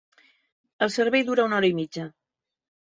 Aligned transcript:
El 0.87 0.93
servei 0.95 1.27
dura 1.29 1.47
una 1.51 1.61
hora 1.61 1.71
i 1.75 1.79
mitja. 1.85 2.09